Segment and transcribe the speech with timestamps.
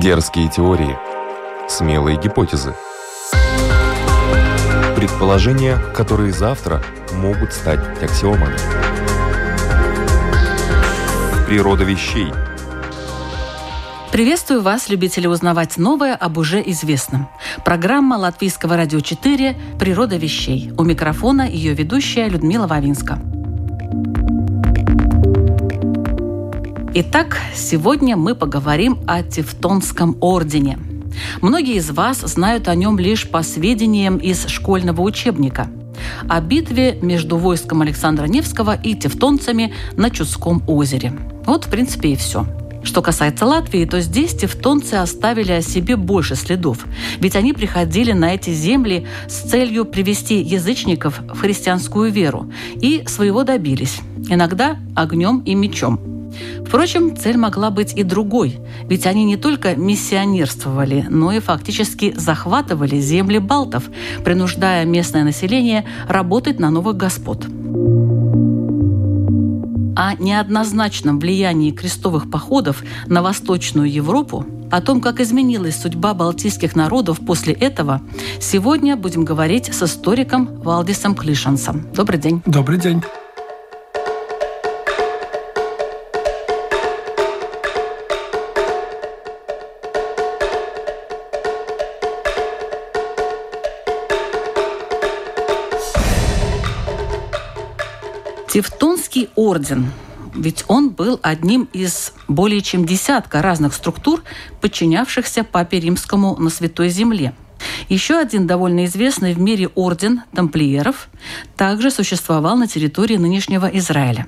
[0.00, 0.96] Дерзкие теории.
[1.68, 2.72] Смелые гипотезы.
[4.94, 6.80] Предположения, которые завтра
[7.14, 8.56] могут стать аксиомами.
[11.48, 12.28] Природа вещей.
[14.12, 17.28] Приветствую вас, любители узнавать новое об уже известном.
[17.64, 20.72] Программа Латвийского радио 4 «Природа вещей».
[20.78, 23.18] У микрофона ее ведущая Людмила Вавинска.
[27.00, 30.80] Итак, сегодня мы поговорим о Тевтонском ордене.
[31.40, 35.68] Многие из вас знают о нем лишь по сведениям из школьного учебника–
[36.28, 41.12] о битве между войском Александра Невского и тевтонцами на Чудском озере.
[41.46, 42.46] Вот, в принципе, и все.
[42.82, 46.84] Что касается Латвии, то здесь тевтонцы оставили о себе больше следов,
[47.20, 53.44] ведь они приходили на эти земли с целью привести язычников в христианскую веру и своего
[53.44, 56.00] добились, иногда огнем и мечом–
[56.66, 63.00] Впрочем, цель могла быть и другой, ведь они не только миссионерствовали, но и фактически захватывали
[63.00, 63.84] земли балтов,
[64.24, 67.46] принуждая местное население работать на новых господ.
[69.96, 77.20] О неоднозначном влиянии крестовых походов на Восточную Европу о том, как изменилась судьба балтийских народов
[77.20, 78.02] после этого,
[78.40, 81.86] сегодня будем говорить с историком Валдисом Клишансом.
[81.94, 82.42] Добрый день.
[82.44, 83.02] Добрый день.
[98.58, 99.92] Тевтонский орден
[100.34, 104.24] ведь он был одним из более чем десятка разных структур,
[104.60, 107.34] подчинявшихся Папе Римскому на Святой Земле.
[107.88, 111.08] Еще один довольно известный в мире орден тамплиеров
[111.56, 114.26] также существовал на территории нынешнего Израиля.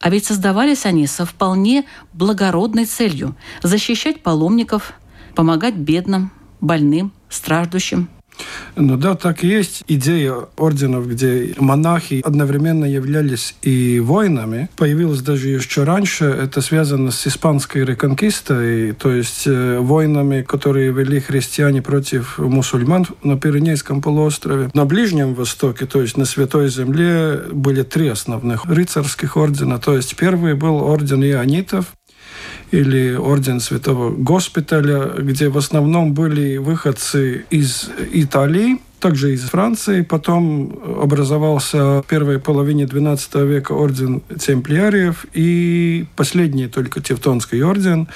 [0.00, 4.94] А ведь создавались они со вполне благородной целью– защищать паломников,
[5.34, 8.08] помогать бедным, больным, страждущим–
[8.76, 14.68] ну да, так и есть идея орденов, где монахи одновременно являлись и воинами.
[14.76, 16.24] Появилась даже еще раньше.
[16.26, 23.36] Это связано с испанской реконкистой, то есть э, войнами, которые вели христиане против мусульман на
[23.38, 24.70] Пиренейском полуострове.
[24.74, 29.78] На Ближнем Востоке, то есть на Святой Земле, были три основных рыцарских ордена.
[29.78, 31.86] То есть первый был орден ионитов,
[32.70, 40.02] или орден Святого Госпиталя, где в основном были выходцы из Италии, также из Франции.
[40.02, 48.08] Потом образовался в первой половине XII века орден темплиариев и последний только Тевтонский орден,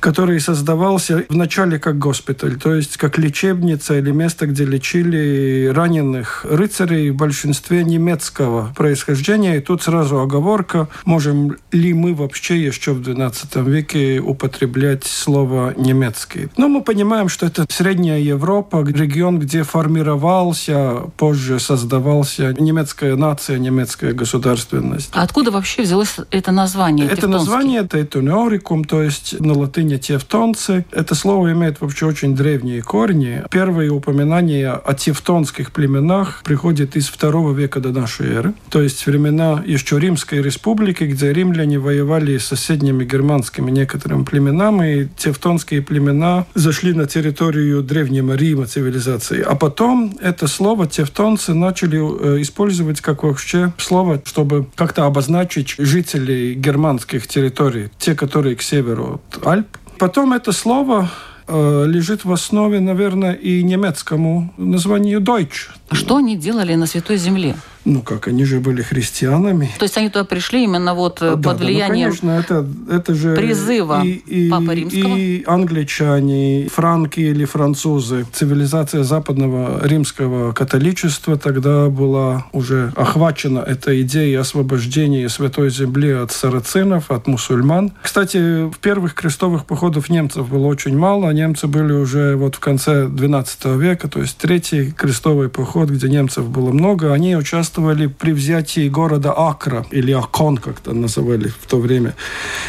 [0.00, 7.10] который создавался вначале как госпиталь, то есть как лечебница или место, где лечили раненых рыцарей
[7.10, 9.56] в большинстве немецкого происхождения.
[9.56, 16.48] И тут сразу оговорка, можем ли мы вообще еще в XII веке употреблять слово немецкий.
[16.56, 23.58] Но мы понимаем, что это Средняя Европа, регион, где формировался формировался, позже создавался немецкая нация,
[23.58, 25.10] немецкая государственность.
[25.12, 27.08] А откуда вообще взялось это название?
[27.08, 30.84] Это название это этунеорикум, то есть на латыни тевтонцы.
[30.92, 33.42] Это слово имеет вообще очень древние корни.
[33.50, 38.54] Первые упоминания о тевтонских племенах приходят из второго века до нашей эры.
[38.70, 45.08] То есть времена еще Римской республики, где римляне воевали с соседними германскими некоторыми племенами, и
[45.16, 49.42] тевтонские племена зашли на территорию Древнего Рима цивилизации.
[49.42, 55.74] А потом потом это слово тевтонцы начали э, использовать как вообще слово, чтобы как-то обозначить
[55.78, 59.66] жителей германских территорий, те, которые к северу от Альп.
[59.98, 61.08] Потом это слово
[61.48, 65.70] э, лежит в основе, наверное, и немецкому названию Deutsch.
[65.88, 67.56] А что они делали на Святой Земле?
[67.86, 69.70] Ну как, они же были христианами.
[69.78, 72.66] То есть они туда пришли именно вот э, да, под влиянием да, ну, конечно, это,
[72.90, 75.16] это же призыва и, и, Папы Римского.
[75.16, 78.26] И англичане, франки или французы.
[78.32, 87.12] Цивилизация западного римского католичества тогда была уже охвачена этой идеей освобождения Святой Земли от сарацинов,
[87.12, 87.92] от мусульман.
[88.02, 91.30] Кстати, в первых крестовых походов немцев было очень мало.
[91.30, 96.48] Немцы были уже вот в конце XII века, то есть третий крестовый поход, где немцев
[96.48, 97.12] было много.
[97.12, 102.14] Они участвовали при взятии города Акра, или Акон, как то называли в то время.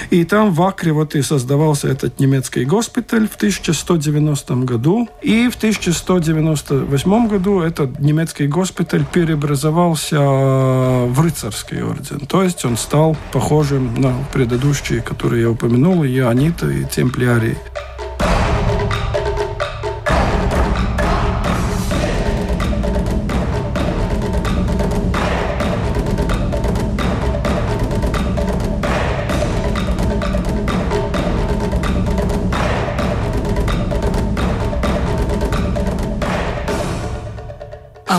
[0.09, 5.09] И там в Акре вот и создавался этот немецкий госпиталь в 1190 году.
[5.21, 12.19] И в 1198 году этот немецкий госпиталь преобразовался в рыцарский орден.
[12.27, 17.57] То есть он стал похожим на предыдущие, которые я упомянул, и Иониты, и Темплиарии.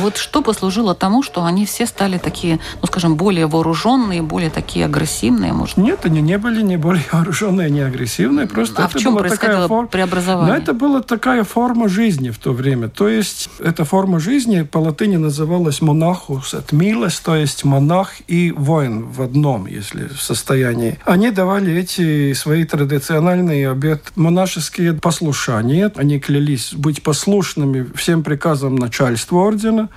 [0.08, 4.86] Вот что послужило тому, что они все стали такие, ну, скажем, более вооруженные, более такие
[4.86, 5.76] агрессивные, может?
[5.76, 9.24] Нет, они не были не более вооруженные, не агрессивные, просто а это в чем была
[9.24, 9.88] происходило такая форма...
[9.88, 10.54] преобразование?
[10.54, 12.88] Но это была такая форма жизни в то время.
[12.88, 18.50] То есть эта форма жизни по латыни называлась монахус от милос, то есть монах и
[18.52, 20.98] воин в одном, если в состоянии.
[21.04, 25.92] Они давали эти свои традициональные обет монашеские послушания.
[25.96, 29.90] Они клялись быть послушными всем приказам начальства ордена.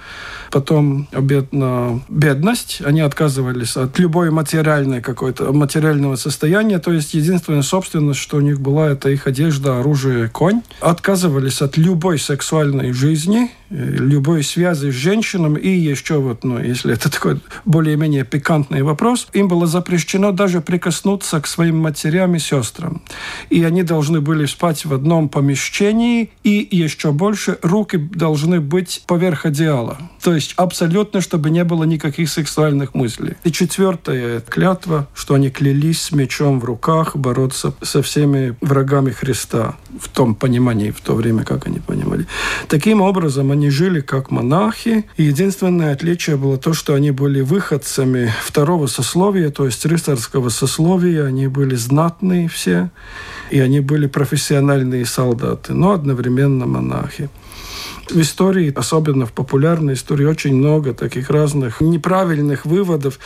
[0.51, 2.81] Потом обет на бедность.
[2.83, 6.79] Они отказывались от любой материальной какой-то материального состояния.
[6.79, 10.61] То есть единственная собственность, что у них была, это их одежда, оружие, конь.
[10.81, 17.09] Отказывались от любой сексуальной жизни любой связи с женщинами и еще вот, ну, если это
[17.09, 23.01] такой более-менее пикантный вопрос, им было запрещено даже прикоснуться к своим матерям и сестрам.
[23.49, 29.45] И они должны были спать в одном помещении, и еще больше руки должны быть поверх
[29.45, 29.97] одеяла.
[30.21, 33.35] То есть абсолютно, чтобы не было никаких сексуальных мыслей.
[33.43, 39.75] И четвертая клятва, что они клялись с мечом в руках бороться со всеми врагами Христа
[39.99, 42.27] в том понимании, в то время, как они понимали.
[42.67, 45.05] Таким образом, они они жили как монахи.
[45.17, 51.25] И единственное отличие было то, что они были выходцами второго сословия, то есть рыцарского сословия.
[51.25, 52.89] Они были знатные все,
[53.51, 57.29] и они были профессиональные солдаты, но одновременно монахи
[58.09, 63.19] в истории, особенно в популярной истории, очень много таких разных неправильных выводов.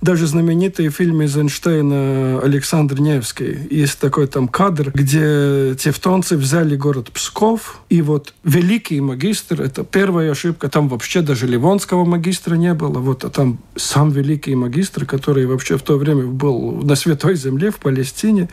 [0.00, 3.58] Даже знаменитый фильм Эйзенштейна Александр Невский.
[3.70, 10.32] Есть такой там кадр, где тевтонцы взяли город Псков, и вот великий магистр, это первая
[10.32, 15.46] ошибка, там вообще даже Ливонского магистра не было, вот, а там сам великий магистр, который
[15.46, 18.48] вообще в то время был на Святой Земле в Палестине,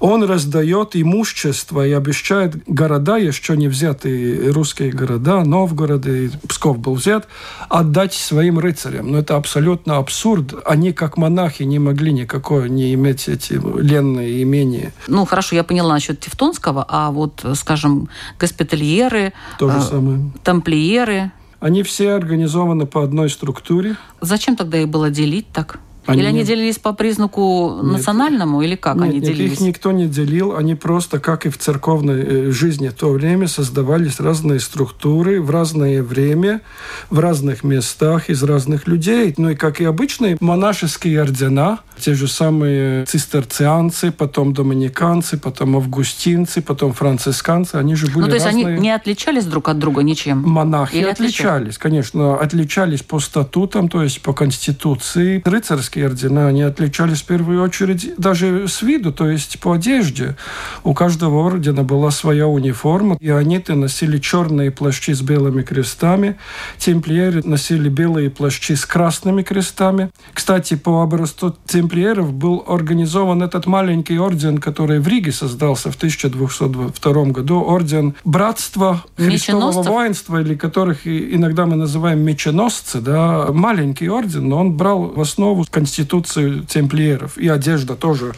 [0.00, 6.78] он раздает имущество и обещает города, еще не взятые русские города, да, Новгород и Псков
[6.78, 7.28] был взят,
[7.68, 9.10] отдать своим рыцарям.
[9.10, 10.54] Но это абсолютно абсурд.
[10.64, 14.92] Они, как монахи, не могли никакое не иметь эти ленные имения.
[15.08, 20.30] Ну, хорошо, я поняла насчет Тевтонского, а вот, скажем, госпитальеры, То же э, самое.
[20.42, 21.32] тамплиеры...
[21.60, 23.96] Они все организованы по одной структуре.
[24.20, 25.78] Зачем тогда их было делить так?
[26.06, 29.52] Они или они делились по признаку нет, национальному, или как нет, они нет, делились?
[29.52, 30.56] их никто не делил.
[30.56, 35.50] Они просто, как и в церковной э, жизни в то время, создавались разные структуры в
[35.50, 36.60] разное время,
[37.10, 39.34] в разных местах, из разных людей.
[39.36, 46.60] Ну и как и обычные монашеские ордена, те же самые цистерцианцы, потом доминиканцы, потом августинцы,
[46.60, 48.66] потом францисканцы, они же были Ну то есть разные...
[48.66, 50.42] они не отличались друг от друга ничем?
[50.42, 52.36] Монахи Или отличались, отличались, конечно.
[52.36, 55.42] Отличались по статутам, то есть по конституции.
[55.44, 60.36] Рыцарские монашеские ордена, они отличались в первую очередь даже с виду, то есть по одежде.
[60.82, 66.36] У каждого ордена была своя униформа, и они-то носили черные плащи с белыми крестами,
[66.78, 70.10] темплиеры носили белые плащи с красными крестами.
[70.32, 77.24] Кстати, по образцу темплиеров был организован этот маленький орден, который в Риге создался в 1202
[77.26, 84.58] году, орден Братства Христового воинства, или которых иногда мы называем меченосцы, да, маленький орден, но
[84.58, 87.36] он брал в основу конституцию темплиеров.
[87.36, 88.32] И одежда тоже.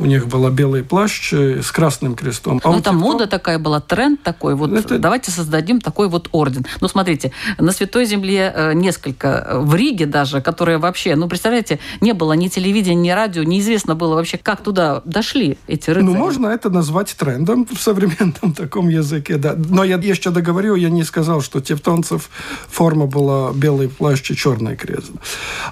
[0.00, 2.60] У них была белый плащ э, с красным крестом.
[2.64, 4.56] А ну, это мода такая была, тренд такой.
[4.56, 4.98] Вот это...
[4.98, 6.66] давайте создадим такой вот орден.
[6.80, 11.78] Ну, смотрите, на Святой Земле э, несколько, э, в Риге даже, которые вообще, ну, представляете,
[12.00, 16.12] не было ни телевидения, ни радио, неизвестно было вообще, как туда дошли эти рыцари.
[16.12, 19.54] Ну, можно это назвать трендом в современном таком языке, да.
[19.56, 22.30] Но я еще договорю, я не сказал, что тевтонцев
[22.68, 25.12] форма была белый плащ и черный крест.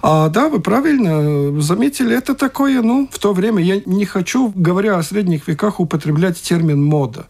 [0.02, 4.52] А, да, вы правильно правильно заметили, это такое, ну, в то время, я не хочу,
[4.54, 7.26] говоря о средних веках, употреблять термин «мода».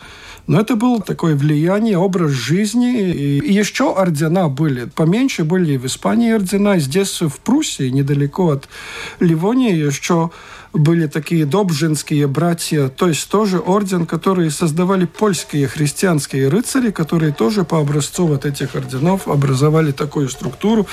[0.46, 3.12] Но это было такое влияние, образ жизни.
[3.12, 4.86] И еще ордена были.
[4.86, 6.78] Поменьше были в Испании ордена.
[6.78, 8.66] Здесь, в Пруссии, недалеко от
[9.20, 10.30] Ливонии, еще
[10.72, 17.64] были такие добжинские братья, то есть тоже орден, который создавали польские христианские рыцари, которые тоже
[17.64, 20.86] по образцу вот этих орденов образовали такую структуру.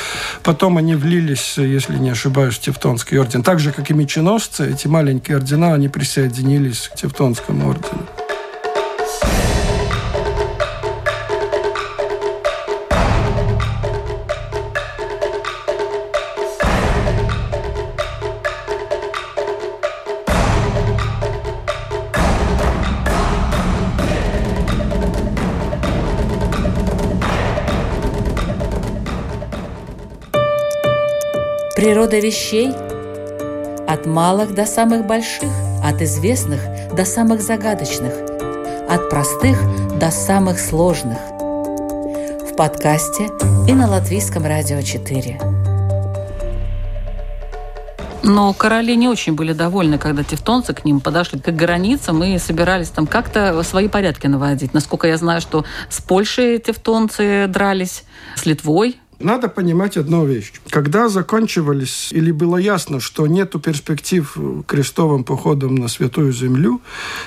[0.44, 3.44] Потом они влились, если не ошибаюсь, в Тевтонский орден.
[3.44, 8.06] Так же, как и меченосцы, эти маленькие ордена, они присоединились к Тевтонскому ордену.
[31.76, 32.72] Природа вещей
[33.86, 35.50] от малых до самых больших,
[35.84, 36.62] от известных
[36.96, 38.14] до самых загадочных,
[38.90, 39.60] от простых
[40.00, 41.18] до самых сложных.
[42.50, 43.26] В подкасте
[43.68, 45.38] и на Латвийском радио 4.
[48.24, 52.90] Но короли не очень были довольны, когда тевтонцы к ним подошли к границам и собирались
[52.90, 54.74] там как-то свои порядки наводить.
[54.74, 58.06] Насколько я знаю, что с Польшей тевтонцы дрались,
[58.36, 60.54] с Литвой надо понимать одну вещь.
[60.70, 66.82] Когда заканчивались или было ясно, что нет перспектив крестовым походом на Святую Землю,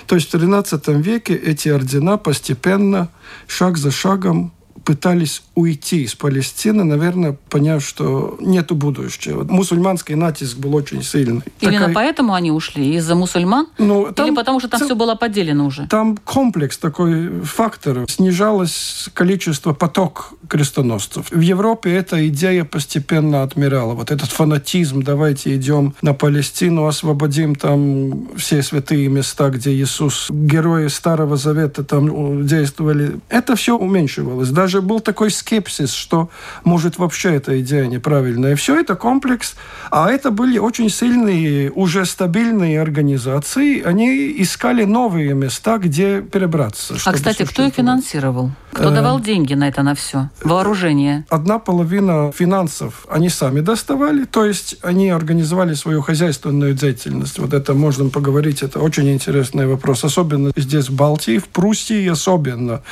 [0.07, 3.09] то есть в XIII веке эти ордена постепенно,
[3.47, 4.52] шаг за шагом
[4.85, 9.45] пытались уйти из Палестины, наверное, поняв, что нету будущего.
[9.45, 11.43] Мусульманский натиск был очень сильный.
[11.61, 11.95] Именно Такая...
[11.95, 12.95] поэтому они ушли?
[12.97, 13.69] Из-за мусульман?
[13.79, 14.87] Ну, там, Или потому что там ц...
[14.87, 15.87] все было поделено уже?
[15.89, 18.05] Там комплекс такой фактор.
[18.09, 21.31] Снижалось количество поток крестоносцев.
[21.31, 23.95] В Европе эта идея постепенно отмирала.
[23.95, 30.89] Вот этот фанатизм, давайте идем на Палестину, освободим там все святые места, где Иисус, герои
[30.89, 33.21] Старого Завета там действовали.
[33.29, 34.51] Это все уменьшивалось.
[34.51, 36.29] Даже даже был такой скепсис, что,
[36.63, 38.55] может, вообще эта идея неправильная.
[38.55, 39.57] Все это комплекс.
[39.91, 43.83] А это были очень сильные, уже стабильные организации.
[43.83, 46.97] Они искали новые места, где перебраться.
[47.07, 48.51] А, кстати, кто их финансировал?
[48.73, 50.29] Кто э, давал деньги на это, на все?
[50.43, 51.25] Вооружение?
[51.31, 57.39] Одна половина финансов они сами доставали, то есть они организовали свою хозяйственную деятельность.
[57.39, 60.05] Вот это можно поговорить, это очень интересный вопрос.
[60.05, 62.83] Особенно здесь в Балтии, в Пруссии особенно.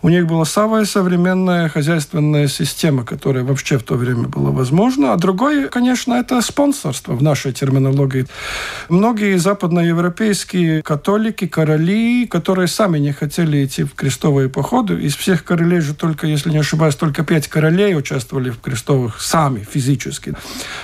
[0.00, 5.12] У них была самая современная хозяйственная система, которая вообще в то время была возможна.
[5.12, 8.26] А другое, конечно, это спонсорство в нашей терминологии.
[8.88, 15.80] Многие западноевропейские католики, короли, которые сами не хотели идти в крестовые походы, из всех королей
[15.80, 20.34] же только, если не ошибаюсь, только пять королей участвовали в крестовых сами, физически.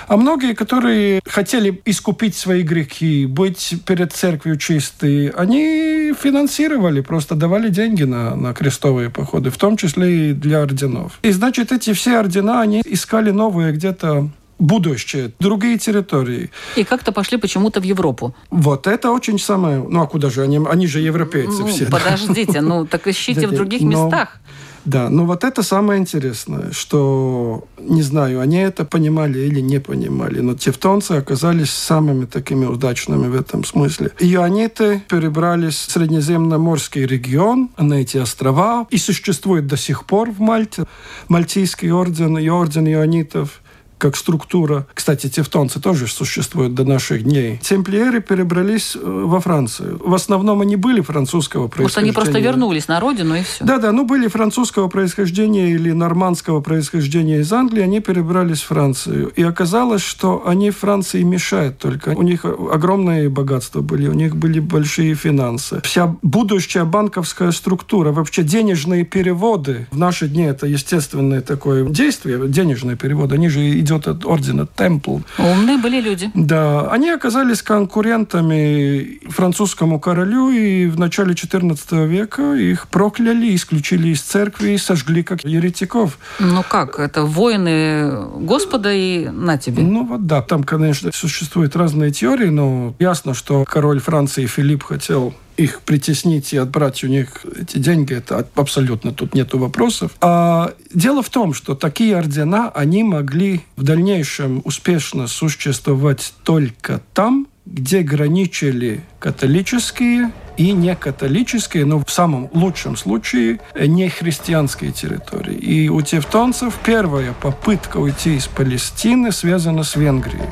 [0.07, 7.69] А многие, которые хотели искупить свои грехи, быть перед церковью чистые, они финансировали, просто давали
[7.69, 11.19] деньги на, на крестовые крестовые походы, в том числе и для орденов.
[11.23, 16.49] И значит, эти все ордена, они искали новые где-то будущее, другие территории.
[16.77, 18.33] И как-то пошли почему-то в Европу.
[18.51, 19.77] Вот это очень самое...
[19.89, 20.59] Ну, а куда же они?
[20.69, 21.85] Они же европейцы ну, все.
[21.85, 22.61] Подождите, да?
[22.61, 24.39] ну так ищите в других местах.
[24.85, 30.39] Да, но вот это самое интересное, что, не знаю, они это понимали или не понимали,
[30.39, 34.11] но тевтонцы оказались самыми такими удачными в этом смысле.
[34.19, 40.85] Иониты перебрались в Среднеземноморский регион, на эти острова, и существует до сих пор в Мальте.
[41.27, 43.61] Мальтийский орден и орден ионитов–
[43.97, 44.87] как структура.
[44.93, 47.59] Кстати, тевтонцы тоже существуют до наших дней.
[47.61, 49.99] Темплиеры перебрались э, во Францию.
[50.03, 52.11] В основном они были французского происхождения.
[52.11, 53.63] Может, они просто вернулись на родину и все?
[53.63, 59.29] Да-да, ну были французского происхождения или нормандского происхождения из Англии, они перебрались в Францию.
[59.35, 62.09] И оказалось, что они Франции мешают только.
[62.09, 65.81] У них огромные богатства были, у них были большие финансы.
[65.83, 72.97] Вся будущая банковская структура, вообще денежные переводы в наши дни это естественное такое действие, денежные
[72.97, 75.19] переводы, они же идет от ордена Темпл.
[75.37, 76.31] Умные были люди.
[76.33, 84.21] Да, они оказались конкурентами французскому королю, и в начале XIV века их прокляли, исключили из
[84.21, 86.17] церкви и сожгли как еретиков.
[86.39, 89.83] Ну как, это воины Господа и на тебе.
[89.83, 95.33] Ну вот да, там, конечно, существуют разные теории, но ясно, что король Франции Филипп хотел
[95.57, 100.11] их притеснить и отбрать у них эти деньги, это абсолютно тут нету вопросов.
[100.21, 107.47] А дело в том, что такие ордена, они могли в дальнейшем успешно существовать только там,
[107.65, 115.55] где граничили католические и не католические, но в самом лучшем случае не христианские территории.
[115.55, 120.45] И у тевтонцев первая попытка уйти из Палестины связана с Венгрией.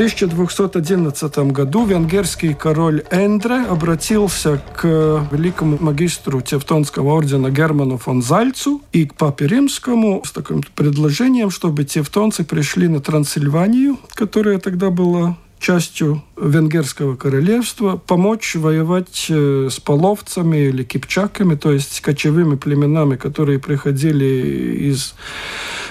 [0.00, 9.04] 1211 году венгерский король Эндре обратился к великому магистру Тевтонского ордена Герману фон Зальцу и
[9.04, 16.22] к папе римскому с таким предложением, чтобы тевтонцы пришли на Трансильванию, которая тогда была частью
[16.40, 24.88] Венгерского королевства, помочь воевать э, с половцами или кипчаками, то есть кочевыми племенами, которые приходили
[24.90, 25.14] из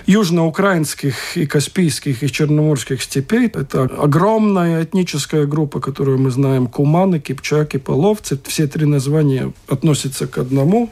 [0.07, 3.45] южноукраинских и каспийских и черноморских степей.
[3.45, 8.39] Это огромная этническая группа, которую мы знаем, куманы, кипчаки, половцы.
[8.47, 10.89] Все три названия относятся к одному.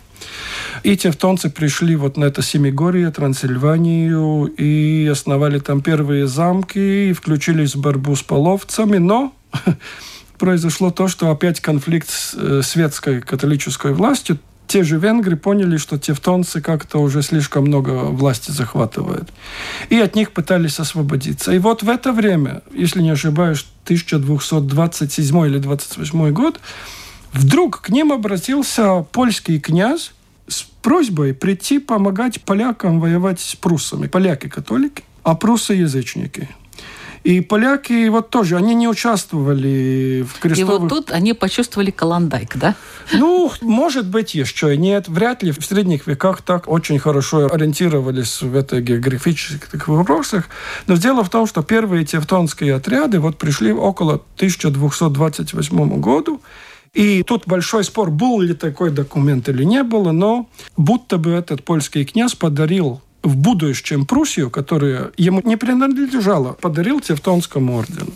[0.83, 7.75] И тевтонцы пришли вот на это Семигорье, Трансильванию, и основали там первые замки, и включились
[7.75, 9.33] в борьбу с половцами, но
[10.37, 15.97] произошло то, что опять конфликт с э, светской католической властью, те же венгры поняли, что
[15.97, 19.29] тевтонцы как-то уже слишком много власти захватывают.
[19.89, 21.53] И от них пытались освободиться.
[21.53, 26.59] И вот в это время, если не ошибаюсь, 1227 или 28 год,
[27.33, 30.13] вдруг к ним обратился польский князь
[30.47, 34.07] с просьбой прийти помогать полякам воевать с пруссами.
[34.07, 36.49] Поляки католики, а пруссы язычники.
[37.27, 40.59] И поляки вот тоже, они не участвовали в крестовых...
[40.59, 42.75] И вот тут они почувствовали каландайк, да?
[43.11, 45.09] Ну, может быть, еще нет.
[45.09, 50.47] Вряд ли в средних веках так очень хорошо ориентировались в этой географических вопросах.
[50.85, 56.41] Но дело в том, что первые тевтонские отряды вот пришли около 1228 году.
[56.97, 61.63] И тут большой спор, был ли такой документ или не было, но будто бы этот
[61.63, 68.13] польский князь подарил в будущем Пруссию, которая ему не принадлежала, подарил Тевтонскому ордену.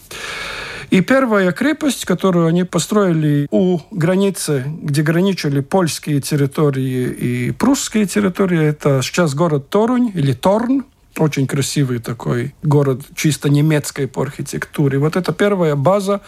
[0.89, 8.63] И первая крепость, которую они построили у границы, где граничили польские территории и прусские территории,
[8.63, 10.85] это сейчас город Торунь или Торн,
[11.17, 14.97] очень красивый такой город, чисто немецкой по архитектуре.
[14.97, 16.21] Вот это первая база,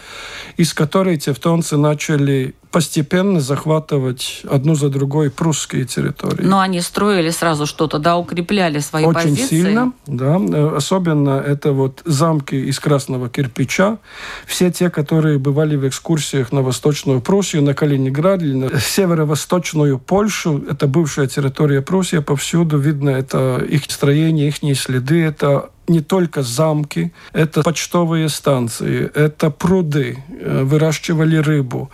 [0.57, 6.41] из которой тевтонцы начали постепенно захватывать одну за другой прусские территории.
[6.43, 9.43] Но они строили сразу что-то, да, укрепляли свои Очень позиции.
[9.43, 10.75] Очень сильно, да.
[10.75, 13.99] Особенно это вот замки из красного кирпича.
[14.47, 20.65] Все те, которые бывали в экскурсиях на Восточную Пруссию, на Калининград, или на северо-восточную Польшу,
[20.67, 27.11] это бывшая территория Пруссии, повсюду видно это их строение, их следы, это не только замки,
[27.33, 31.91] это почтовые станции, это пруды, э, выращивали рыбу,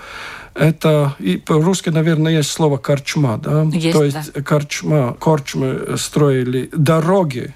[0.60, 3.64] это и по-русски, наверное, есть слово корчма, да?
[3.72, 4.42] Есть, То есть да.
[4.42, 7.54] корчма, корчмы строили, дороги.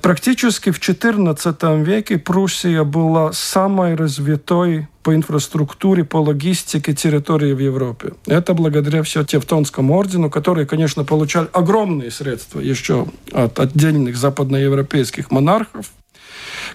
[0.00, 8.12] Практически в XIV веке Пруссия была самой развитой по инфраструктуре, по логистике территории в Европе.
[8.26, 15.90] Это благодаря все Тевтонскому ордену, который, конечно, получал огромные средства еще от отдельных западноевропейских монархов,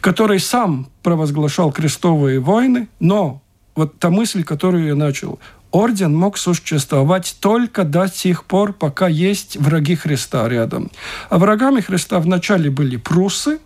[0.01, 3.41] который сам провозглашал крестовые войны, но
[3.75, 5.39] вот та мысль, которую я начал.
[5.71, 10.89] Орден мог существовать только до тех пор, пока есть враги Христа рядом.
[11.29, 13.59] А врагами Христа вначале были прусы,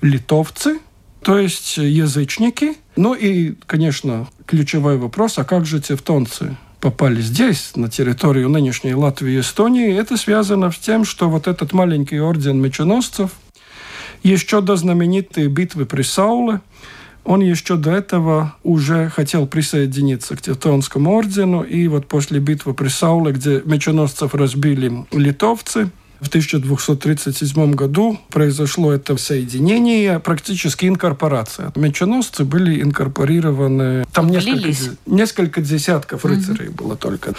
[0.00, 0.78] литовцы,
[1.22, 2.76] то есть язычники.
[2.96, 6.56] Ну и, конечно, ключевой вопрос, а как же тевтонцы?
[6.80, 11.72] попали здесь, на территорию нынешней Латвии и Эстонии, это связано с тем, что вот этот
[11.72, 13.32] маленький орден меченосцев
[14.22, 16.60] еще до знаменитой битвы при Сауле–
[17.28, 22.88] он еще до этого уже хотел присоединиться к Тевтонскому ордену, и вот после битвы при
[22.88, 31.72] Сауле, где меченосцев разбили литовцы, в 1237 году произошло это соединение, практически инкорпорация.
[31.76, 34.04] Меченосцы были инкорпорированы.
[34.12, 34.68] Там несколько,
[35.06, 36.84] несколько десятков рыцарей угу.
[36.84, 37.34] было только.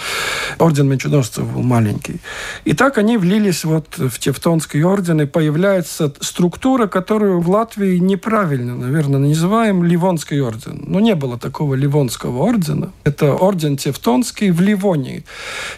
[0.58, 2.20] Орден меченосцев был маленький.
[2.64, 8.74] И так они влились вот в Тевтонский орден, и появляется структура, которую в Латвии неправильно,
[8.74, 10.84] наверное, называем Ливонский орден.
[10.86, 12.92] Но не было такого Ливонского ордена.
[13.04, 15.24] Это орден Тевтонский в Ливонии.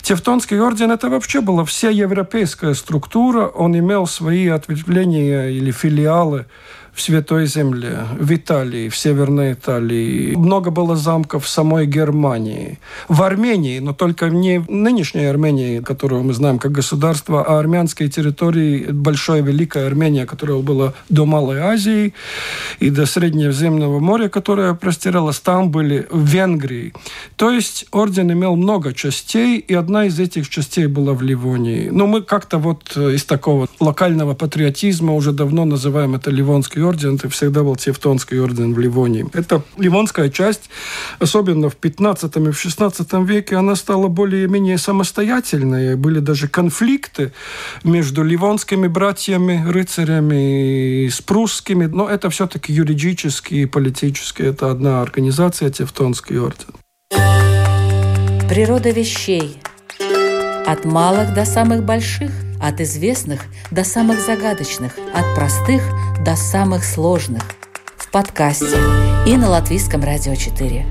[0.03, 6.45] Тевтонский орден это вообще была вся европейская структура структура, он имел свои ответвления или филиалы
[6.95, 10.35] в Святой Земле, в Италии, в Северной Италии.
[10.37, 12.79] Много было замков в самой Германии.
[13.09, 18.09] В Армении, но только не в нынешней Армении, которую мы знаем как государство, а армянской
[18.09, 22.13] территории, большая Великая Армения, которая была до Малой Азии
[22.79, 26.93] и до Среднеземного моря, которая простиралась, там были в Венгрии.
[27.37, 31.89] То есть орден имел много частей, и одна из этих частей была в Ливонии.
[31.91, 37.29] Но мы как-то вот из такого локального патриотизма уже давно называем это Ливонский орден, это
[37.29, 39.27] всегда был Тевтонский орден в Ливонии.
[39.33, 40.71] Это ливонская часть,
[41.19, 45.97] особенно в 15 и в 16 веке, она стала более-менее самостоятельной.
[45.97, 47.33] Были даже конфликты
[47.85, 54.43] между ливонскими братьями, рыцарями и с прусскими, но это все-таки юридически и политически.
[54.43, 56.75] Это одна организация, Тевтонский орден.
[58.49, 59.59] Природа вещей.
[60.67, 62.31] От малых до самых больших–
[62.63, 63.41] от известных
[63.71, 65.83] до самых загадочных, от простых
[66.25, 67.43] до самых сложных.
[67.97, 68.79] В подкасте
[69.27, 70.87] и на Латвийском радио 4.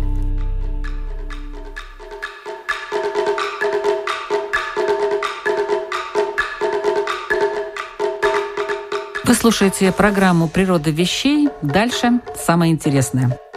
[9.24, 11.48] Вы слушаете программу «Природа вещей».
[11.62, 13.40] Дальше самое интересное–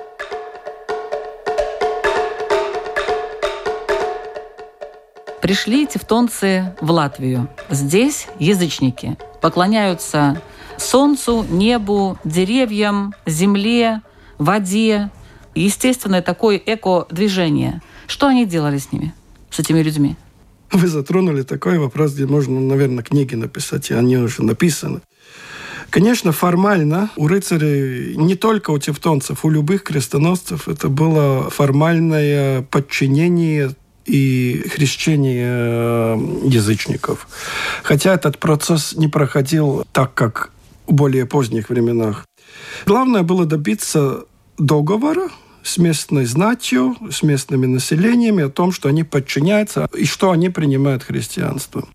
[5.44, 7.50] Пришли тевтонцы в Латвию.
[7.68, 10.40] Здесь язычники поклоняются
[10.78, 14.00] солнцу, небу, деревьям, земле,
[14.38, 15.10] воде,
[15.54, 17.82] естественное такое эко-движение.
[18.06, 19.14] Что они делали с ними,
[19.50, 20.16] с этими людьми?
[20.72, 25.00] Вы затронули такой вопрос, где можно, наверное, книги написать, и они уже написаны.
[25.90, 33.70] Конечно, формально у рыцарей, не только у тевтонцев, у любых крестоносцев, это было формальное подчинение
[34.04, 37.28] и хрещение э, язычников.
[37.84, 40.50] Хотя этот процесс не проходил так, как
[40.86, 42.26] более поздних временах.
[42.86, 44.24] Главное было добиться
[44.58, 45.28] договора
[45.62, 51.02] с местной знатью, с местными населениями о том, что они подчиняются и что они принимают
[51.02, 51.88] христианство.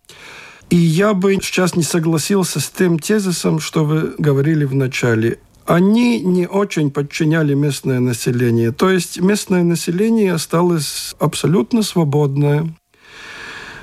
[0.70, 5.40] И я бы сейчас не согласился с тем тезисом, что вы говорили в начале.
[5.66, 8.72] Они не очень подчиняли местное население.
[8.72, 12.76] То есть местное население осталось абсолютно свободное.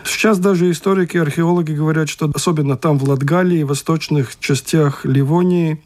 [0.06, 5.82] Сейчас даже историки, археологи говорят, что особенно там, в Латгалии, в восточных частях Ливонии,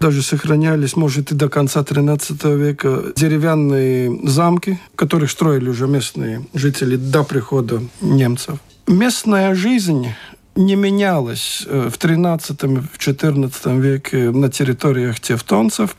[0.00, 6.96] даже сохранялись, может, и до конца XIII века деревянные замки, которых строили уже местные жители
[6.96, 8.58] до прихода немцев.
[8.86, 10.08] Местная жизнь
[10.56, 15.96] не менялась э, в XIII-XIV веке на территориях тевтонцев.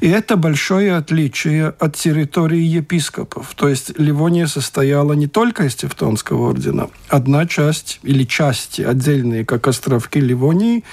[0.00, 3.54] И это большое отличие от территории епископов.
[3.54, 6.88] То есть Ливония состояла не только из Тевтонского ордена.
[7.08, 10.84] Одна часть или части, отдельные, как островки Ливонии,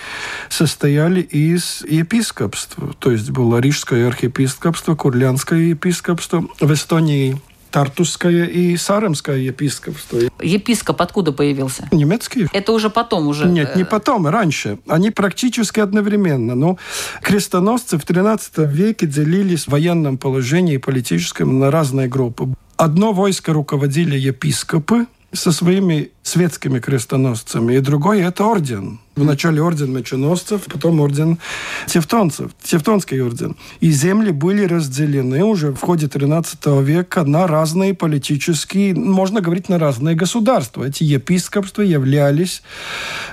[0.49, 2.93] состояли из епископства.
[2.99, 6.45] То есть было Рижское архиепископство, Курлянское епископство.
[6.59, 7.39] В Эстонии
[7.71, 10.19] Тартусское и Саремское епископство.
[10.41, 11.87] Епископ откуда появился?
[11.91, 12.47] Немецкий.
[12.53, 13.45] Это уже потом уже?
[13.45, 14.79] Нет, не э, потом, раньше.
[14.87, 16.55] Они практически одновременно.
[16.55, 16.77] Но
[17.21, 22.47] крестоносцы в XIII веке делились в военном положении и политическом на разные группы.
[22.77, 28.99] Одно войско руководили епископы, со своими светскими крестоносцами, и другой– это орден.
[29.15, 31.39] Вначале орден меченосцев, потом орден
[31.87, 33.55] тевтонцев, тевтонский орден.
[33.81, 39.77] И земли были разделены уже в ходе XIII века на разные политические, можно говорить, на
[39.77, 40.85] разные государства.
[40.85, 42.63] Эти епископства являлись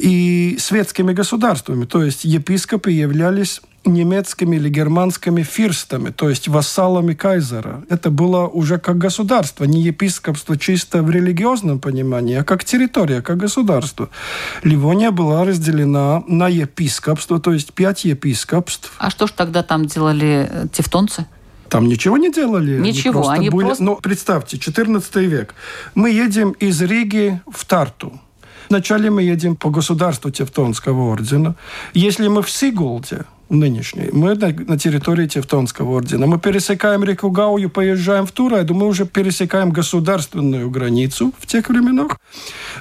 [0.01, 7.85] и светскими государствами, то есть епископы являлись немецкими или германскими фирстами, то есть вассалами кайзера.
[7.89, 13.39] Это было уже как государство, не епископство чисто в религиозном понимании, а как территория, как
[13.39, 14.09] государство.
[14.63, 18.93] Ливония была разделена на епископство, то есть пять епископств.
[18.99, 21.27] А что ж тогда там делали э, тевтонцы?
[21.69, 22.79] Там ничего не делали.
[22.79, 23.67] Ничего, они, были...
[23.67, 23.85] просто...
[23.85, 25.55] Ну, представьте, 14 век.
[25.95, 28.21] Мы едем из Риги в Тарту.
[28.69, 31.55] Вначале мы едем по государству Тевтонского ордена.
[31.95, 34.11] Если мы в Сигулде, нынешней.
[34.13, 36.27] Мы на, на территории Тевтонского ордена.
[36.27, 42.19] Мы пересекаем реку Гаую, поезжаем в Турайду, мы уже пересекаем государственную границу в тех временах.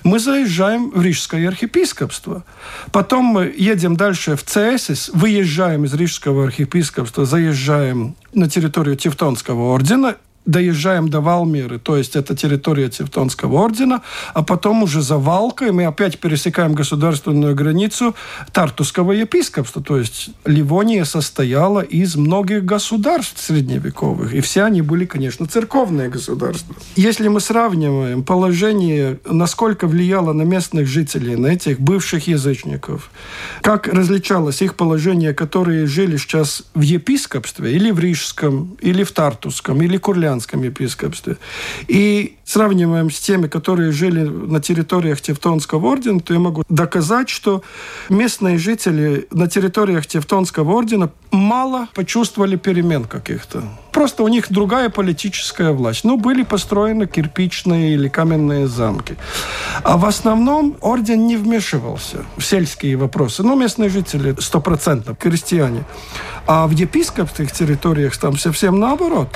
[0.03, 2.43] Мы заезжаем в Рижское архиепископство.
[2.91, 10.15] Потом мы едем дальше в Цесис, выезжаем из Рижского архиепископства, заезжаем на территорию Тевтонского ордена
[10.45, 14.01] доезжаем до Валмиры, то есть это территория Тевтонского ордена,
[14.33, 18.15] а потом уже за Валкой мы опять пересекаем государственную границу
[18.51, 25.47] Тартусского епископства, то есть Ливония состояла из многих государств средневековых, и все они были, конечно,
[25.47, 26.75] церковные государства.
[26.95, 33.09] Если мы сравниваем положение, насколько влияло на местных жителей, на этих бывших язычников,
[33.61, 39.81] как различалось их положение, которые жили сейчас в епископстве, или в Рижском, или в Тартусском,
[39.81, 41.37] или Курлян Ватиканском епископстве,
[41.87, 47.63] и сравниваем с теми, которые жили на территориях Тевтонского ордена, то я могу доказать, что
[48.09, 53.63] местные жители на территориях Тевтонского ордена мало почувствовали перемен каких-то.
[53.91, 56.03] Просто у них другая политическая власть.
[56.03, 59.15] Ну, были построены кирпичные или каменные замки.
[59.83, 63.43] А в основном орден не вмешивался в сельские вопросы.
[63.43, 65.85] Ну, местные жители, стопроцентно, крестьяне.
[66.45, 69.29] А в епископских территориях там совсем наоборот.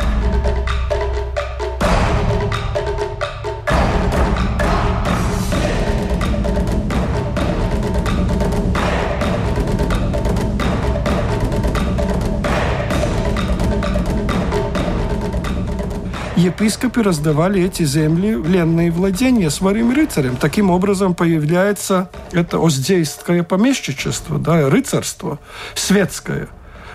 [16.40, 20.38] Епископы раздавали эти земли в ленные владения своим рыцарям.
[20.38, 25.40] Таким образом появляется это оздейское помещичество, да, рыцарство
[25.76, 26.48] светское.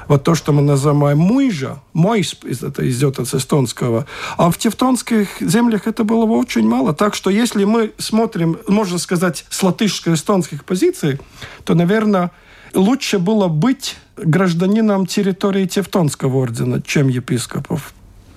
[0.08, 4.06] Вот то, что мы называем муйжа, мойс, это идет от эстонского.
[4.36, 6.94] А в тевтонских землях это было очень мало.
[6.94, 11.20] Так что если мы смотрим, можно сказать, с латышско-эстонских позиций,
[11.64, 12.32] то, наверное,
[12.74, 17.94] лучше было быть гражданином территории Тевтонского ордена, чем епископов.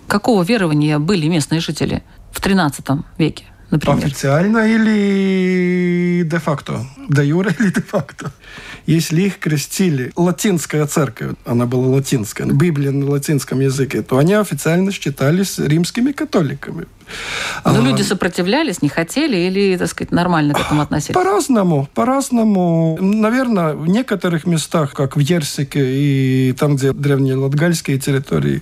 [0.07, 3.45] Какого верования были местные жители в XIII веке?
[3.71, 4.05] например?
[4.05, 6.85] Официально или де-факто?
[7.09, 8.31] Де юре или де-факто?
[8.85, 14.91] Если их крестили латинская церковь, она была латинская, Библия на латинском языке, то они официально
[14.91, 16.85] считались римскими католиками.
[17.65, 21.13] Но а, люди сопротивлялись, не хотели или, так сказать, нормально к этому относились?
[21.13, 22.97] По-разному, по-разному.
[22.99, 28.61] Наверное, в некоторых местах, как в Ерсике и там, где древние латгальские территории,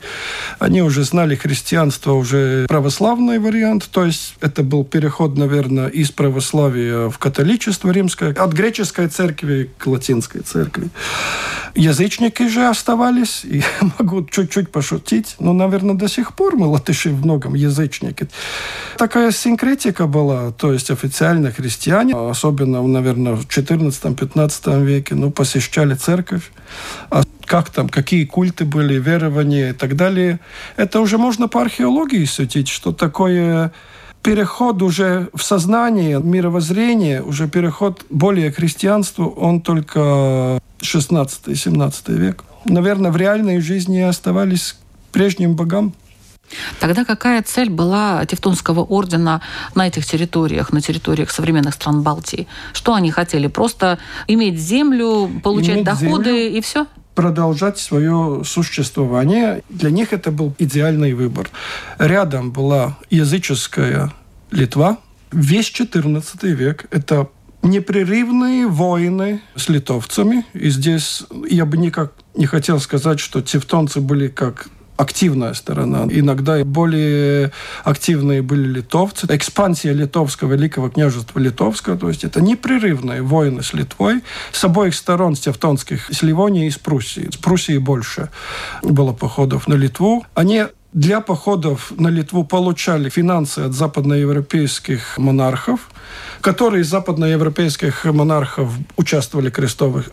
[0.59, 7.09] они уже знали христианство, уже православный вариант, то есть это был переход, наверное, из православия
[7.09, 10.89] в католичество римское, от греческой церкви к латинской церкви.
[11.75, 13.61] Язычники же оставались, и
[13.99, 18.27] могу чуть-чуть пошутить, но, наверное, до сих пор мы латыши в многом язычники.
[18.97, 26.51] Такая синкретика была, то есть официально христиане, особенно, наверное, в 14-15 веке, ну, посещали церковь.
[27.09, 30.39] А как там, какие культы были, верования и так далее.
[30.77, 33.71] Это уже можно по археологии судить, что такое
[34.23, 42.43] переход уже в сознание, мировоззрение, уже переход более к христианству, он только 16-17 век.
[42.65, 44.77] Наверное, в реальной жизни оставались
[45.11, 45.93] прежним богам.
[46.79, 49.41] Тогда какая цель была Тевтонского ордена
[49.73, 52.47] на этих территориях, на территориях современных стран Балтии?
[52.73, 53.47] Что они хотели?
[53.47, 56.87] Просто иметь землю, получать иметь доходы землю, и все?
[57.15, 59.63] продолжать свое существование.
[59.69, 61.49] Для них это был идеальный выбор.
[61.97, 64.13] Рядом была языческая
[64.51, 64.97] Литва.
[65.31, 67.29] Весь XIV век это
[67.63, 70.45] непрерывные войны с литовцами.
[70.53, 76.05] И здесь я бы никак не хотел сказать, что тевтонцы были как активная сторона.
[76.09, 77.51] Иногда более
[77.83, 79.27] активные были литовцы.
[79.29, 85.35] Экспансия литовского Великого княжества Литовского, то есть это непрерывные войны с Литвой с обоих сторон,
[85.35, 87.29] с тевтонских, с Ливонии и с Пруссии.
[87.31, 88.29] С Пруссии больше
[88.81, 90.25] было походов на Литву.
[90.33, 95.89] Они для походов на Литву получали финансы от западноевропейских монархов,
[96.39, 100.11] которые из западноевропейских монархов участвовали крестовых.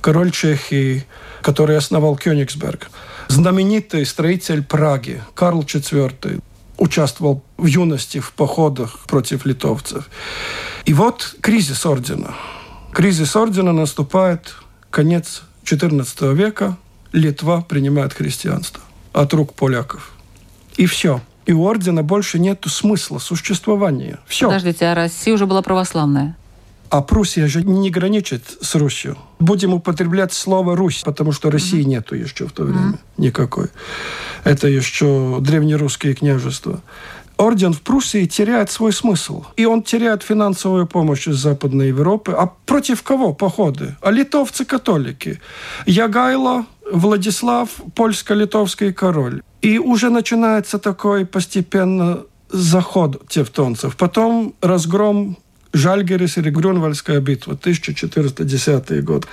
[0.00, 1.04] Король Чехии,
[1.42, 2.90] который основал Кёнигсберг–
[3.32, 6.42] знаменитый строитель Праги Карл IV
[6.78, 10.08] участвовал в юности в походах против литовцев.
[10.84, 12.34] И вот кризис ордена.
[12.92, 14.54] Кризис ордена наступает
[14.90, 16.76] конец XIV века.
[17.12, 20.12] Литва принимает христианство от рук поляков.
[20.76, 21.20] И все.
[21.44, 24.18] И у ордена больше нет смысла существования.
[24.26, 24.46] Все.
[24.46, 26.36] Подождите, а Россия уже была православная?
[26.92, 29.16] А Пруссия же не граничит с Русью.
[29.38, 31.88] Будем употреблять слово «Русь», потому что России mm-hmm.
[31.88, 32.98] нету еще в то время mm-hmm.
[33.16, 33.68] никакой.
[34.44, 36.82] Это еще древнерусские княжества.
[37.38, 39.44] Орден в Пруссии теряет свой смысл.
[39.56, 42.32] И он теряет финансовую помощь из Западной Европы.
[42.32, 43.96] А против кого походы?
[44.02, 45.40] А литовцы-католики.
[45.86, 49.40] Ягайло, Владислав, польско-литовский король.
[49.62, 53.96] И уже начинается такой постепенно заход тевтонцев.
[53.96, 55.38] Потом разгром
[55.72, 59.26] Жальгерис или Грюнвальская битва, 1410 год,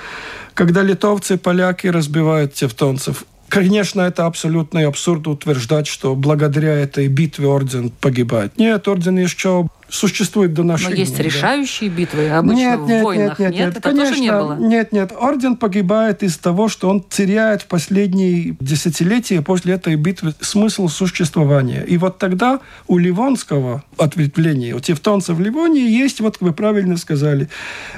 [0.54, 3.26] когда литовцы и поляки разбивают тевтонцев.
[3.50, 8.58] Конечно, это абсолютный абсурд утверждать, что благодаря этой битве орден погибает.
[8.58, 11.96] Нет, орден еще существует до наших Но есть дней, решающие да.
[11.96, 13.40] битвы обычно нет, нет, в войнах.
[13.40, 13.78] Нет, нет, нет, нет.
[13.78, 14.56] Это Конечно, тоже не было?
[14.56, 15.12] Нет, нет.
[15.20, 21.84] Орден погибает из того, что он теряет в последние десятилетия после этой битвы смысл существования.
[21.88, 27.50] И вот тогда у Ливонского ответвления, у тевтонцев в Ливонии есть, вот вы правильно сказали,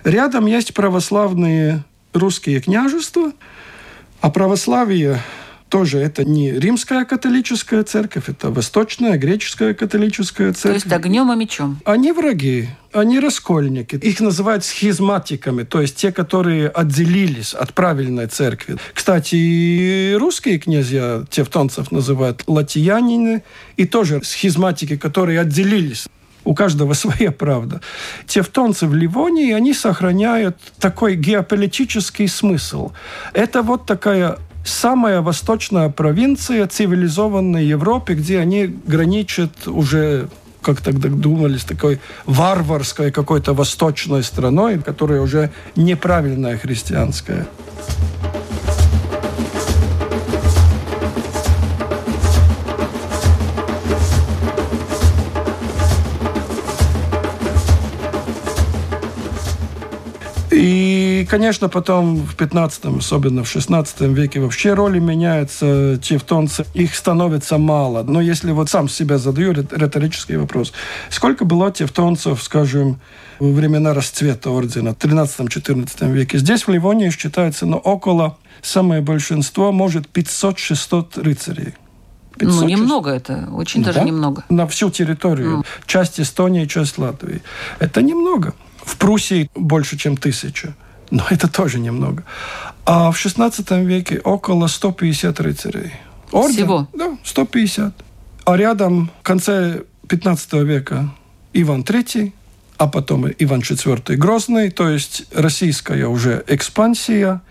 [0.03, 1.83] рядом есть православные
[2.13, 3.33] русские княжества,
[4.21, 5.19] а православие
[5.71, 10.84] тоже это не римская католическая церковь, это восточная греческая католическая церковь.
[10.84, 11.79] То есть огнем и мечом.
[11.86, 13.95] Они враги, они раскольники.
[13.95, 18.75] Их называют схизматиками, то есть те, которые отделились от правильной церкви.
[18.93, 23.41] Кстати, русские князья тевтонцев называют латиянины,
[23.77, 26.07] и тоже схизматики, которые отделились
[26.43, 27.79] у каждого своя правда.
[28.27, 32.91] Тевтонцы в Ливонии, они сохраняют такой геополитический смысл.
[33.31, 40.30] Это вот такая самая восточная провинция цивилизованной Европы, где они граничат уже
[40.62, 47.47] как тогда думали, с такой варварской какой-то восточной страной, которая уже неправильная христианская.
[61.21, 67.60] И, конечно, потом в 15 особенно в 16 веке вообще роли меняются, тевтонцы, их становится
[67.60, 68.01] мало.
[68.01, 70.73] Но если вот сам себя задаю риторический вопрос,
[71.12, 72.99] сколько было тевтонцев, скажем,
[73.39, 76.39] во времена расцвета ордена, в 13-14 веке?
[76.39, 81.75] Здесь, в Ливонии, считается, ну, около, самое большинство, может, 500-600 рыцарей.
[82.39, 83.93] 500 ну, немного это, очень да?
[83.93, 84.43] даже немного.
[84.49, 85.60] На всю территорию.
[85.60, 85.65] Mm.
[85.86, 87.43] Часть Эстонии, часть Латвии.
[87.77, 88.55] Это немного.
[88.84, 90.73] В Пруссии больше, чем тысяча.
[91.12, 92.24] Но это тоже немного.
[92.86, 95.91] А в 16 веке около 150 рыцарей.
[96.32, 96.88] Орден, Всего?
[96.93, 97.93] Да, 150.
[98.45, 101.13] А рядом в конце 15 века
[101.54, 102.32] Иван III,
[102.78, 107.41] а потом Иван IV Грозный, то есть российская уже экспансия,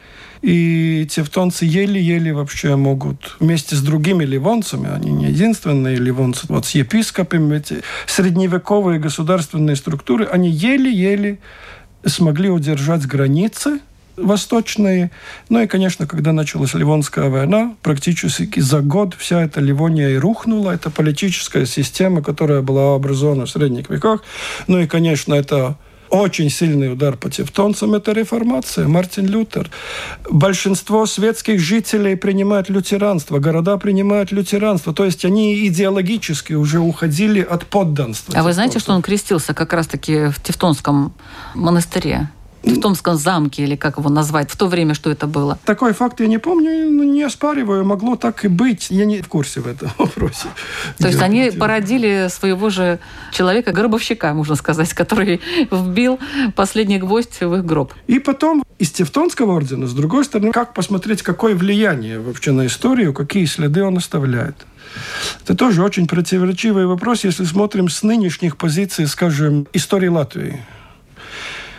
[0.43, 6.71] и тевтонцы еле-еле вообще могут вместе с другими ливонцами, они не единственные ливонцы, вот с
[6.71, 11.39] епископами, эти средневековые государственные структуры, они еле-еле
[12.05, 13.81] смогли удержать границы
[14.17, 15.11] восточные.
[15.49, 20.73] Ну и, конечно, когда началась Ливонская война, практически за год вся эта Ливония и рухнула.
[20.73, 24.23] Это политическая система, которая была образована в средних веках.
[24.67, 25.77] Ну и, конечно, это
[26.11, 29.71] очень сильный удар по тевтонцам– это реформация, Мартин Лютер.
[30.29, 34.93] Большинство светских жителей принимают лютеранство, города принимают лютеранство.
[34.93, 38.35] То есть они идеологически уже уходили от подданства.
[38.37, 41.13] А вы знаете, что он крестился как раз-таки в Тевтонском
[41.55, 42.29] монастыре?
[42.63, 45.59] В Томском замке, или как его назвать, в то время, что это было?
[45.65, 48.89] Такой факт я не помню, не оспариваю, могло так и быть.
[48.91, 50.49] Я не в курсе в этом вопросе.
[50.99, 52.99] То есть они породили своего же
[53.33, 56.19] человека, гробовщика, можно сказать, который вбил
[56.55, 57.93] последний гвоздь в их гроб.
[58.07, 63.13] И потом из Тевтонского ордена, с другой стороны, как посмотреть, какое влияние вообще на историю,
[63.13, 64.67] какие следы он оставляет.
[65.45, 70.65] Это тоже очень противоречивый вопрос, если смотрим с нынешних позиций, скажем, истории Латвии.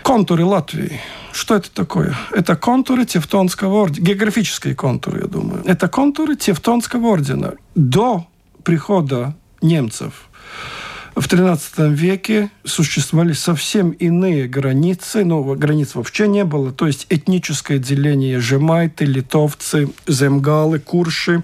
[0.03, 0.99] Контуры Латвии.
[1.31, 2.15] Что это такое?
[2.31, 4.05] Это контуры Тевтонского ордена.
[4.05, 5.63] Географические контуры, я думаю.
[5.65, 7.53] Это контуры Тевтонского ордена.
[7.75, 8.27] До
[8.63, 10.29] прихода немцев
[11.15, 17.77] в XIII веке существовали совсем иные границы, но границ вообще не было, то есть этническое
[17.77, 21.43] деление жемайты, литовцы, земгалы, курши.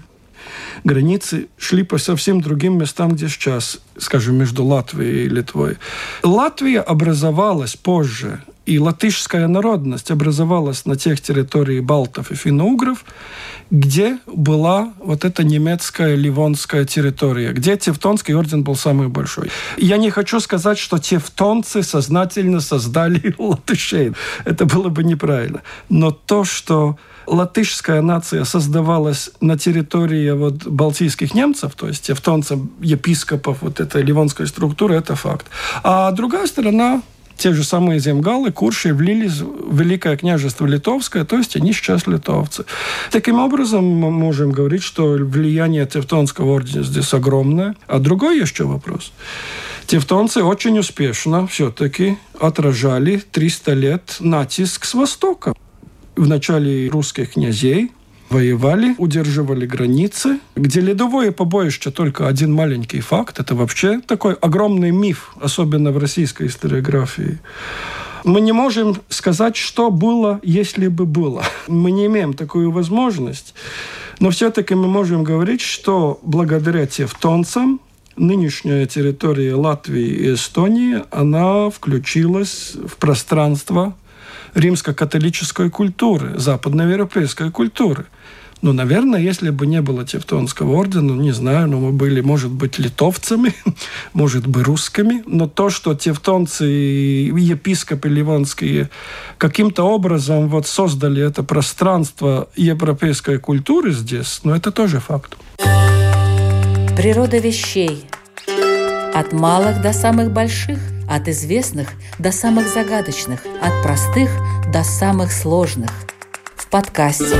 [0.84, 5.76] Границы шли по совсем другим местам, где сейчас, скажем, между Латвией и Литвой.
[6.22, 13.02] Латвия образовалась позже, и латышская народность образовалась на тех территориях балтов и финно-угров,
[13.70, 19.50] где была вот эта немецкая ливонская территория, где Тевтонский орден был самый большой.
[19.78, 24.12] Я не хочу сказать, что тевтонцы сознательно создали латышей.
[24.44, 25.62] Это было бы неправильно.
[25.88, 33.58] Но то, что латышская нация создавалась на территории вот балтийских немцев, то есть тевтонцев, епископов,
[33.62, 35.46] вот этой ливонской структуры, это факт.
[35.82, 37.02] А другая сторона,
[37.38, 42.64] те же самые земгалы, курши влились в Великое княжество Литовское, то есть они сейчас литовцы.
[43.10, 47.76] Таким образом, мы можем говорить, что влияние Тевтонского ордена здесь огромное.
[47.86, 49.12] А другой еще вопрос.
[49.86, 55.54] Тевтонцы очень успешно все-таки отражали 300 лет натиск с Востока.
[56.16, 57.92] В начале русских князей
[58.30, 63.38] воевали, удерживали границы, где ледовое побоище только один маленький факт.
[63.38, 67.38] Это вообще такой огромный миф, особенно в российской историографии.
[68.24, 71.44] Мы не можем сказать, что было, если бы было.
[71.68, 73.54] Мы не имеем такую возможность.
[74.20, 77.80] Но все-таки мы можем говорить, что благодаря тевтонцам
[78.16, 83.94] нынешняя территория Латвии и Эстонии, она включилась в пространство
[84.54, 88.06] римско-католической культуры, западноевропейской культуры–
[88.60, 92.78] ну, наверное, если бы не было Тевтонского ордена, не знаю, но мы были, может быть,
[92.78, 93.54] литовцами,
[94.12, 95.22] может быть, русскими.
[95.26, 98.90] Но то, что тевтонцы и епископы ливанские
[99.38, 105.36] каким-то образом вот создали это пространство европейской культуры здесь, ну, это тоже факт.
[106.96, 108.06] Природа вещей.
[109.14, 114.30] От малых до самых больших, от известных до самых загадочных, от простых
[114.70, 115.90] до самых сложных–
[116.68, 117.34] в подкасте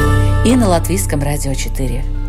[0.47, 2.28] и на Латвийском радио 4.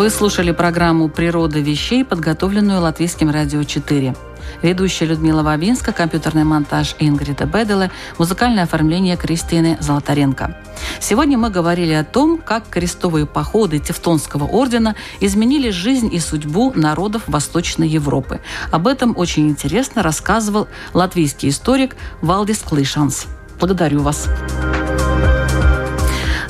[0.00, 4.16] Вы слушали программу «Природа вещей», подготовленную Латвийским радио 4.
[4.62, 10.56] Ведущая Людмила Вавинска, компьютерный монтаж Ингрида Беделе, музыкальное оформление Кристины Золотаренко.
[11.00, 17.24] Сегодня мы говорили о том, как крестовые походы Тевтонского ордена изменили жизнь и судьбу народов
[17.26, 18.40] Восточной Европы.
[18.70, 23.26] Об этом очень интересно рассказывал латвийский историк Валдис Клышанс.
[23.58, 24.30] Благодарю вас.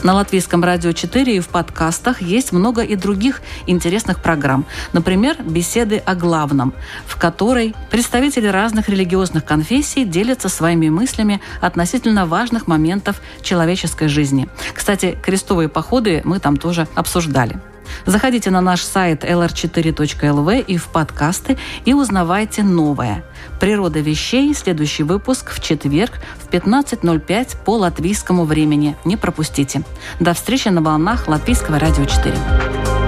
[0.02, 4.64] На Латвийском радио 4 и в подкастах есть много и других интересных программ.
[4.94, 6.72] Например, беседы о главном,
[7.06, 14.48] в которой представители разных религиозных конфессий делятся своими мыслями относительно важных моментов человеческой жизни.
[14.72, 17.60] Кстати, крестовые походы мы там тоже обсуждали.
[18.06, 23.24] Заходите на наш сайт lr4.lv и в подкасты и узнавайте новое.
[23.58, 28.96] «Природа вещей» следующий выпуск в четверг в 15.05 по латвийскому времени.
[29.04, 29.82] Не пропустите.
[30.18, 32.99] До встречи на волнах Латвийского радио 4.